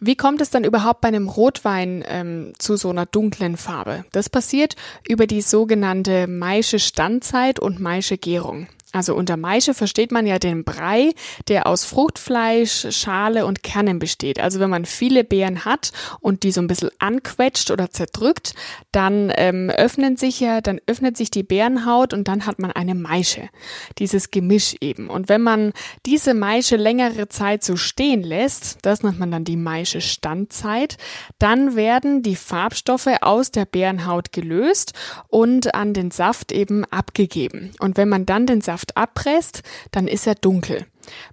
Wie 0.00 0.16
kommt 0.16 0.42
es 0.42 0.50
dann 0.50 0.64
überhaupt 0.64 1.00
bei 1.00 1.08
einem 1.08 1.30
Rotwein 1.30 2.04
ähm, 2.06 2.52
zu 2.58 2.76
so 2.76 2.90
einer 2.90 3.06
dunklen 3.06 3.56
Farbe? 3.56 4.04
Das 4.12 4.28
passiert 4.28 4.76
über 5.08 5.26
die 5.26 5.40
sogenannte 5.40 6.26
Maische 6.26 6.78
Standzeit 6.78 7.58
und 7.58 7.80
Maische 7.80 8.18
Gärung. 8.18 8.66
Also 8.96 9.14
unter 9.14 9.36
Maische 9.36 9.74
versteht 9.74 10.10
man 10.10 10.26
ja 10.26 10.38
den 10.38 10.64
Brei, 10.64 11.12
der 11.48 11.66
aus 11.66 11.84
Fruchtfleisch, 11.84 12.86
Schale 12.90 13.44
und 13.44 13.62
Kernen 13.62 13.98
besteht. 13.98 14.40
Also 14.40 14.58
wenn 14.58 14.70
man 14.70 14.86
viele 14.86 15.22
Beeren 15.22 15.64
hat 15.64 15.92
und 16.20 16.42
die 16.42 16.50
so 16.52 16.60
ein 16.60 16.66
bisschen 16.66 16.90
anquetscht 16.98 17.70
oder 17.70 17.90
zerdrückt, 17.90 18.54
dann 18.92 19.32
ähm, 19.36 19.68
öffnen 19.70 20.16
sich 20.16 20.40
ja, 20.40 20.60
dann 20.60 20.80
öffnet 20.86 21.16
sich 21.16 21.30
die 21.30 21.42
Beerenhaut 21.42 22.14
und 22.14 22.26
dann 22.28 22.46
hat 22.46 22.58
man 22.58 22.72
eine 22.72 22.94
Maische. 22.94 23.50
Dieses 23.98 24.30
Gemisch 24.30 24.74
eben. 24.80 25.10
Und 25.10 25.28
wenn 25.28 25.42
man 25.42 25.72
diese 26.06 26.32
Maische 26.32 26.76
längere 26.76 27.28
Zeit 27.28 27.64
so 27.64 27.76
stehen 27.76 28.22
lässt, 28.22 28.78
das 28.82 29.02
nennt 29.02 29.18
man 29.18 29.30
dann 29.30 29.44
die 29.44 29.56
Maische 29.56 30.00
Standzeit, 30.00 30.96
dann 31.38 31.76
werden 31.76 32.22
die 32.22 32.36
Farbstoffe 32.36 33.08
aus 33.20 33.50
der 33.50 33.66
Beerenhaut 33.66 34.32
gelöst 34.32 34.94
und 35.28 35.74
an 35.74 35.92
den 35.92 36.10
Saft 36.10 36.52
eben 36.52 36.84
abgegeben. 36.86 37.72
Und 37.80 37.96
wenn 37.96 38.08
man 38.08 38.24
dann 38.24 38.46
den 38.46 38.60
Saft 38.60 38.85
Saft 38.86 38.96
abpresst, 38.96 39.62
dann 39.90 40.06
ist 40.06 40.26
er 40.26 40.34
dunkel. 40.34 40.86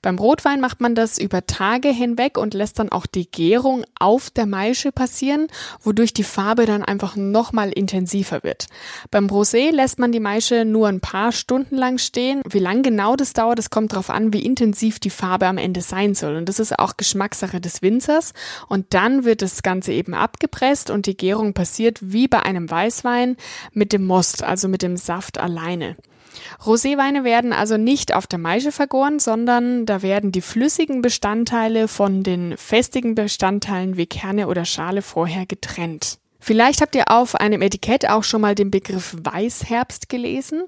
Beim 0.03 0.19
Rotwein 0.19 0.61
macht 0.61 0.81
man 0.81 0.93
das 0.93 1.17
über 1.17 1.47
Tage 1.47 1.89
hinweg 1.89 2.37
und 2.37 2.53
lässt 2.53 2.77
dann 2.77 2.91
auch 2.91 3.07
die 3.07 3.25
Gärung 3.25 3.85
auf 3.99 4.29
der 4.29 4.45
Maische 4.45 4.91
passieren, 4.91 5.47
wodurch 5.81 6.13
die 6.13 6.23
Farbe 6.23 6.67
dann 6.67 6.83
einfach 6.83 7.15
nochmal 7.15 7.71
intensiver 7.71 8.43
wird. 8.43 8.67
Beim 9.09 9.25
Rosé 9.25 9.71
lässt 9.71 9.97
man 9.97 10.11
die 10.11 10.19
Maische 10.19 10.63
nur 10.63 10.87
ein 10.89 10.99
paar 10.99 11.31
Stunden 11.31 11.75
lang 11.75 11.97
stehen. 11.97 12.43
Wie 12.47 12.59
lang 12.59 12.83
genau 12.83 13.15
das 13.15 13.33
dauert, 13.33 13.57
das 13.57 13.71
kommt 13.71 13.93
darauf 13.93 14.11
an, 14.11 14.31
wie 14.31 14.45
intensiv 14.45 14.99
die 14.99 15.09
Farbe 15.09 15.47
am 15.47 15.57
Ende 15.57 15.81
sein 15.81 16.13
soll. 16.13 16.35
Und 16.35 16.49
das 16.49 16.59
ist 16.59 16.77
auch 16.77 16.95
Geschmackssache 16.95 17.59
des 17.59 17.81
Winzers. 17.81 18.33
Und 18.69 18.93
dann 18.93 19.25
wird 19.25 19.41
das 19.41 19.63
Ganze 19.63 19.91
eben 19.91 20.13
abgepresst 20.13 20.91
und 20.91 21.07
die 21.07 21.17
Gärung 21.17 21.55
passiert 21.55 21.97
wie 22.01 22.27
bei 22.27 22.43
einem 22.43 22.69
Weißwein 22.69 23.37
mit 23.71 23.91
dem 23.91 24.05
Most, 24.05 24.43
also 24.43 24.67
mit 24.67 24.83
dem 24.83 24.97
Saft 24.97 25.39
alleine. 25.39 25.95
Roséweine 26.65 27.23
werden 27.23 27.53
also 27.53 27.77
nicht 27.77 28.13
auf 28.13 28.27
der 28.27 28.39
Maische 28.39 28.71
vergoren, 28.71 29.19
sondern 29.19 29.85
da 29.85 30.01
werden 30.01 30.31
die 30.31 30.41
flüssigen 30.41 31.01
Bestandteile 31.01 31.87
von 31.87 32.23
den 32.23 32.57
festigen 32.57 33.15
Bestandteilen 33.15 33.97
wie 33.97 34.05
Kerne 34.05 34.47
oder 34.47 34.65
Schale 34.65 35.01
vorher 35.01 35.45
getrennt. 35.45 36.17
Vielleicht 36.39 36.81
habt 36.81 36.95
ihr 36.95 37.09
auf 37.09 37.35
einem 37.35 37.61
Etikett 37.61 38.09
auch 38.09 38.23
schon 38.23 38.41
mal 38.41 38.53
den 38.53 38.69
Begriff 38.69 39.15
Weißherbst 39.17 40.09
gelesen. 40.09 40.63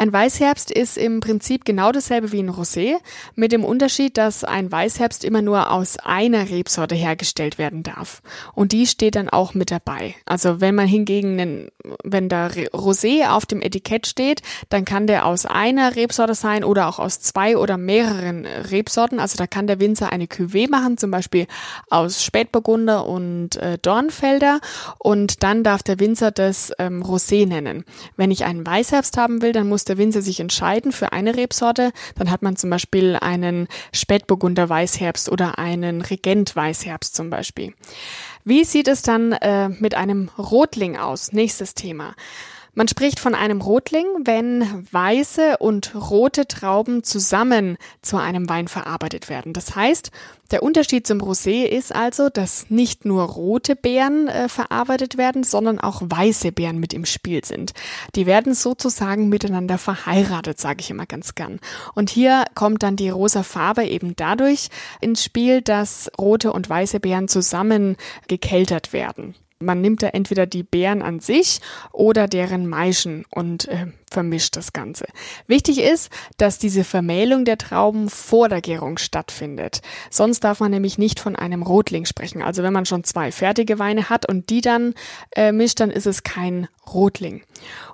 Ein 0.00 0.14
Weißherbst 0.14 0.70
ist 0.70 0.96
im 0.96 1.20
Prinzip 1.20 1.66
genau 1.66 1.92
dasselbe 1.92 2.32
wie 2.32 2.42
ein 2.42 2.48
Rosé, 2.48 2.96
mit 3.34 3.52
dem 3.52 3.66
Unterschied, 3.66 4.16
dass 4.16 4.44
ein 4.44 4.72
Weißherbst 4.72 5.24
immer 5.24 5.42
nur 5.42 5.70
aus 5.70 5.98
einer 5.98 6.48
Rebsorte 6.48 6.94
hergestellt 6.94 7.58
werden 7.58 7.82
darf. 7.82 8.22
Und 8.54 8.72
die 8.72 8.86
steht 8.86 9.14
dann 9.14 9.28
auch 9.28 9.52
mit 9.52 9.70
dabei. 9.70 10.14
Also 10.24 10.62
wenn 10.62 10.74
man 10.74 10.86
hingegen, 10.86 11.38
einen, 11.38 11.68
wenn 12.02 12.30
da 12.30 12.46
Rosé 12.46 13.28
auf 13.28 13.44
dem 13.44 13.60
Etikett 13.60 14.06
steht, 14.06 14.40
dann 14.70 14.86
kann 14.86 15.06
der 15.06 15.26
aus 15.26 15.44
einer 15.44 15.94
Rebsorte 15.96 16.34
sein 16.34 16.64
oder 16.64 16.88
auch 16.88 16.98
aus 16.98 17.20
zwei 17.20 17.58
oder 17.58 17.76
mehreren 17.76 18.46
Rebsorten. 18.46 19.20
Also 19.20 19.36
da 19.36 19.46
kann 19.46 19.66
der 19.66 19.80
Winzer 19.80 20.10
eine 20.10 20.24
Cuvée 20.24 20.70
machen, 20.70 20.96
zum 20.96 21.10
Beispiel 21.10 21.46
aus 21.90 22.24
Spätburgunder 22.24 23.06
und 23.06 23.56
äh, 23.56 23.76
Dornfelder. 23.76 24.60
Und 24.96 25.42
dann 25.42 25.62
darf 25.62 25.82
der 25.82 26.00
Winzer 26.00 26.30
das 26.30 26.72
ähm, 26.78 27.02
Rosé 27.02 27.46
nennen. 27.46 27.84
Wenn 28.16 28.30
ich 28.30 28.46
einen 28.46 28.66
Weißherbst 28.66 29.18
haben 29.18 29.42
will, 29.42 29.52
dann 29.52 29.68
muss 29.68 29.89
der 29.90 29.98
Winzer 29.98 30.22
sich 30.22 30.40
entscheiden 30.40 30.92
für 30.92 31.12
eine 31.12 31.36
Rebsorte, 31.36 31.92
dann 32.14 32.30
hat 32.30 32.42
man 32.42 32.56
zum 32.56 32.70
Beispiel 32.70 33.16
einen 33.16 33.68
Spätburgunder 33.92 34.68
Weißherbst 34.68 35.28
oder 35.28 35.58
einen 35.58 36.00
Regent 36.00 36.54
Weißherbst 36.56 37.14
zum 37.14 37.28
Beispiel. 37.28 37.74
Wie 38.44 38.64
sieht 38.64 38.88
es 38.88 39.02
dann 39.02 39.32
äh, 39.32 39.68
mit 39.68 39.94
einem 39.94 40.30
Rotling 40.38 40.96
aus? 40.96 41.32
Nächstes 41.32 41.74
Thema. 41.74 42.14
Man 42.72 42.86
spricht 42.86 43.18
von 43.18 43.34
einem 43.34 43.60
Rotling, 43.60 44.06
wenn 44.24 44.86
weiße 44.92 45.58
und 45.58 45.94
rote 45.94 46.46
Trauben 46.46 47.02
zusammen 47.02 47.76
zu 48.00 48.16
einem 48.16 48.48
Wein 48.48 48.68
verarbeitet 48.68 49.28
werden. 49.28 49.52
Das 49.52 49.74
heißt, 49.74 50.12
der 50.52 50.62
Unterschied 50.62 51.06
zum 51.06 51.20
Rosé 51.20 51.64
ist 51.64 51.94
also, 51.94 52.28
dass 52.28 52.70
nicht 52.70 53.04
nur 53.04 53.24
rote 53.24 53.74
Beeren 53.74 54.28
äh, 54.28 54.48
verarbeitet 54.48 55.16
werden, 55.18 55.42
sondern 55.42 55.80
auch 55.80 56.02
weiße 56.04 56.52
Beeren 56.52 56.78
mit 56.78 56.94
im 56.94 57.06
Spiel 57.06 57.44
sind. 57.44 57.72
Die 58.14 58.26
werden 58.26 58.54
sozusagen 58.54 59.28
miteinander 59.28 59.78
verheiratet, 59.78 60.60
sage 60.60 60.80
ich 60.80 60.90
immer 60.90 61.06
ganz 61.06 61.34
gern. 61.34 61.58
Und 61.94 62.10
hier 62.10 62.44
kommt 62.54 62.84
dann 62.84 62.96
die 62.96 63.10
rosa 63.10 63.42
Farbe 63.42 63.84
eben 63.84 64.14
dadurch 64.14 64.68
ins 65.00 65.24
Spiel, 65.24 65.60
dass 65.60 66.10
rote 66.18 66.52
und 66.52 66.68
weiße 66.68 67.00
Beeren 67.00 67.28
zusammen 67.28 67.96
gekeltert 68.28 68.92
werden. 68.92 69.34
Man 69.60 69.80
nimmt 69.80 70.02
da 70.02 70.08
entweder 70.08 70.46
die 70.46 70.62
Beeren 70.62 71.02
an 71.02 71.20
sich 71.20 71.60
oder 71.92 72.28
deren 72.28 72.66
Maischen. 72.66 73.24
Und 73.30 73.68
äh, 73.68 73.86
vermischt 74.10 74.56
das 74.56 74.72
Ganze. 74.72 75.06
Wichtig 75.46 75.80
ist, 75.80 76.10
dass 76.36 76.58
diese 76.58 76.84
Vermählung 76.84 77.44
der 77.44 77.58
Trauben 77.58 78.10
vor 78.10 78.48
der 78.48 78.60
Gärung 78.60 78.98
stattfindet. 78.98 79.80
Sonst 80.10 80.40
darf 80.40 80.60
man 80.60 80.70
nämlich 80.70 80.98
nicht 80.98 81.20
von 81.20 81.36
einem 81.36 81.62
Rotling 81.62 82.04
sprechen. 82.04 82.42
Also 82.42 82.62
wenn 82.62 82.72
man 82.72 82.86
schon 82.86 83.04
zwei 83.04 83.32
fertige 83.32 83.78
Weine 83.78 84.10
hat 84.10 84.28
und 84.28 84.50
die 84.50 84.60
dann 84.60 84.94
äh, 85.34 85.52
mischt, 85.52 85.80
dann 85.80 85.90
ist 85.90 86.06
es 86.06 86.22
kein 86.22 86.68
Rotling. 86.92 87.42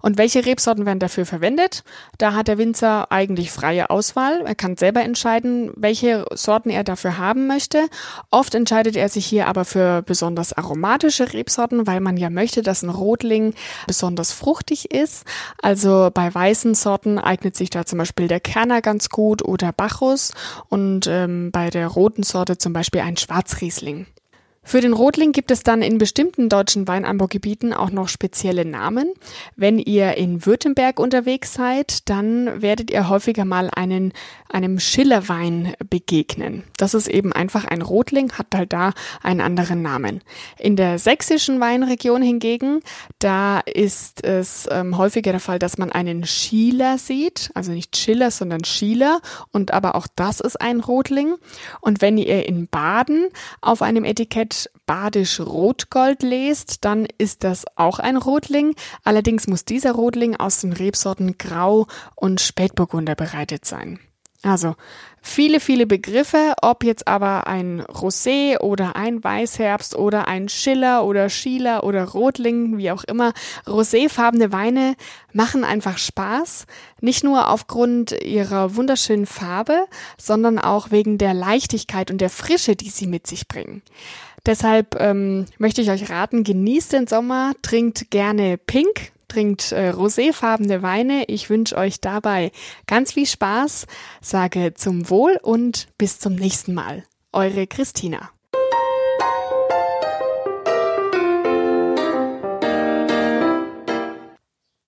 Und 0.01 0.17
welche 0.19 0.47
Rebsorten 0.47 0.87
werden 0.87 1.01
dafür 1.01 1.27
verwendet? 1.27 1.83
Da 2.19 2.33
hat 2.35 2.49
der 2.49 2.59
Winzer 2.59 3.11
eigentlich 3.11 3.51
freie 3.51 3.91
Auswahl. 3.91 4.43
Er 4.47 4.55
kann 4.55 4.77
selber 4.77 5.03
entscheiden, 5.03 5.71
welche 5.75 6.25
Sorten 6.33 6.71
er 6.71 6.85
dafür 6.85 7.19
haben 7.19 7.47
möchte. 7.47 7.89
Oft 8.31 8.55
entscheidet 8.55 8.97
er 8.97 9.09
sich 9.09 9.27
hier 9.27 9.49
aber 9.49 9.65
für 9.65 10.03
besonders 10.03 10.53
aromatische 10.53 11.33
Rebsorten, 11.33 11.87
weil 11.87 12.01
man 12.01 12.17
ja 12.17 12.31
möchte, 12.31 12.63
dass 12.63 12.83
ein 12.83 12.91
Rotling 12.91 13.55
besonders 13.87 14.33
fruchtig 14.33 14.93
ist. 14.93 15.25
Also 15.61 16.06
bei 16.11 16.35
weißen 16.35 16.75
Sorten 16.75 17.19
eignet 17.19 17.57
sich 17.57 17.71
da 17.71 17.85
zum 17.87 17.99
Beispiel 17.99 18.29
der 18.29 18.41
Kerner 18.41 18.83
ganz 18.83 19.09
gut 19.09 19.43
oder 19.43 19.73
Bacchus 19.73 20.33
und 20.69 21.07
ähm, 21.07 21.51
bei 21.53 21.71
der 21.71 21.89
roten 21.89 22.23
Sorte 22.23 22.59
zum 22.59 22.73
Beispiel 22.73 23.01
ein 23.01 23.17
Schwarzriesling. 23.17 24.07
Für 24.69 24.81
den 24.81 24.95
Rotling 24.95 25.31
gibt 25.31 25.53
es 25.53 25.63
dann 25.63 25.81
in 25.81 25.97
bestimmten 25.97 26.49
deutschen 26.49 26.89
Weinanbaugebieten 26.89 27.73
auch 27.73 27.91
noch 27.91 28.09
spezielle 28.09 28.65
Namen. 28.65 29.13
Wenn 29.55 29.79
ihr 29.79 30.17
in 30.17 30.45
Württemberg 30.45 30.99
unterwegs 30.99 31.55
seid, 31.55 32.09
dann 32.09 32.63
werdet 32.63 32.91
ihr 32.91 33.09
häufiger 33.09 33.45
mal 33.45 33.71
einen, 33.73 34.13
einem 34.49 34.81
Schillerwein 34.81 35.75
begegnen. 35.89 36.65
Das 36.79 36.95
ist 36.95 37.07
eben 37.07 37.33
einfach 37.33 37.65
ein 37.65 37.81
Rotling, 37.81 38.33
hat 38.33 38.49
halt 38.57 38.73
da 38.73 38.93
einen 39.23 39.41
anderen 39.41 39.83
Namen. 39.83 40.21
In 40.59 40.75
der 40.75 40.99
sächsischen 40.99 41.61
Weinregion 41.61 42.21
hingegen, 42.21 42.81
da 43.21 43.61
ist 43.61 44.25
es 44.25 44.67
ähm, 44.73 44.99
häufiger 44.99 45.31
der 45.31 45.41
Fall, 45.41 45.61
dass 45.61 45.79
man 45.79 45.93
einen 45.93 46.27
Schieler 46.27 46.99
sieht, 46.99 47.53
also 47.55 47.71
nicht 47.71 47.97
Schiller, 47.97 48.33
sondern 48.33 48.65
Schieler 48.65 49.21
und 49.53 49.71
aber 49.73 49.95
auch 49.95 50.09
das 50.17 50.41
ist 50.41 50.61
ein 50.61 50.81
Rotling. 50.81 51.37
Und 51.81 52.03
wenn 52.03 52.19
ihr 52.19 52.47
in 52.47 52.67
Baden 52.67 53.29
auf 53.61 53.81
einem 53.81 54.03
Etikett 54.03 54.56
Badisch 54.87 55.41
Rotgold 55.41 56.23
lest, 56.23 56.85
dann 56.85 57.07
ist 57.19 57.45
das 57.45 57.65
auch 57.77 57.99
ein 57.99 58.17
Rotling. 58.17 58.75
Allerdings 59.05 59.47
muss 59.47 59.65
dieser 59.65 59.93
Rotling 59.93 60.37
aus 60.37 60.61
den 60.61 60.73
Rebsorten 60.73 61.39
Grau 61.39 61.87
und 62.15 62.41
Spätburgunder 62.41 63.15
bereitet 63.15 63.65
sein. 63.65 63.99
Also 64.43 64.75
Viele, 65.29 65.59
viele 65.59 65.87
Begriffe, 65.87 66.55
ob 66.63 66.85
jetzt 66.85 67.09
aber 67.09 67.49
ein 67.49 67.83
Rosé 67.83 68.61
oder 68.61 68.95
ein 68.95 69.23
Weißherbst 69.23 69.97
oder 69.97 70.29
ein 70.29 70.49
Schiller 70.49 71.05
oder 71.05 71.29
Schieler 71.29 71.83
oder 71.83 72.05
Rotling, 72.05 72.79
wie 72.79 72.93
auch 72.93 73.03
immer. 73.03 73.33
Roséfarbene 73.67 74.53
Weine 74.53 74.95
machen 75.33 75.65
einfach 75.65 75.99
Spaß. 75.99 76.67
Nicht 77.01 77.25
nur 77.25 77.51
aufgrund 77.51 78.13
ihrer 78.13 78.77
wunderschönen 78.77 79.27
Farbe, 79.27 79.87
sondern 80.17 80.61
auch 80.61 80.93
wegen 80.93 81.19
der 81.19 81.35
Leichtigkeit 81.35 82.13
und 82.13 82.21
der 82.21 82.31
Frische, 82.31 82.77
die 82.77 82.91
sie 82.91 83.09
mit 83.09 83.27
sich 83.27 83.49
bringen. 83.49 83.83
Deshalb 84.47 84.95
ähm, 85.01 85.47
möchte 85.59 85.83
ich 85.83 85.91
euch 85.91 86.09
raten, 86.09 86.45
genießt 86.45 86.93
den 86.93 87.07
Sommer, 87.09 87.53
trinkt 87.63 88.11
gerne 88.11 88.57
Pink, 88.59 89.13
trinkt 89.27 89.73
äh, 89.73 89.91
roséfarbene 89.91 90.83
Weine. 90.83 91.25
Ich 91.27 91.51
wünsche 91.51 91.77
euch 91.77 92.01
dabei 92.01 92.53
ganz 92.87 93.13
viel 93.13 93.27
Spaß, 93.27 93.87
sage 94.21 94.75
zum 94.75 95.11
Wohl 95.11 95.39
und 95.43 95.89
bis 95.99 96.21
zum 96.21 96.37
nächsten 96.37 96.75
Mal. 96.75 97.03
Eure 97.33 97.67
Christina. 97.67 98.31